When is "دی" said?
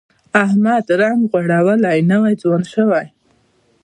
3.07-3.09